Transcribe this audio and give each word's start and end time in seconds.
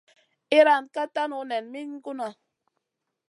Iyran 0.57 0.85
ka 0.93 1.03
tanu 1.15 1.39
nen 1.49 1.65
min 1.73 1.89
gunna. 2.03 2.27